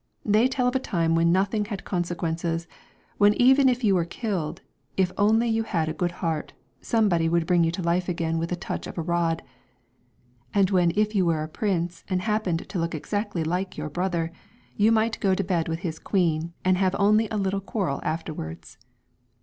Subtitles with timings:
[0.25, 2.67] They tell of a time when nothing had consequences,
[3.19, 4.61] when even if you were killed,
[4.97, 8.51] if only you had a good heart, somebody would bring you to life again with
[8.51, 9.43] a touch of a rod,
[10.55, 14.31] and when if you were a prince and happened to look exactly like your brother,
[14.75, 18.79] you might go to bed with his queen, and have only a little quarrel afterwards.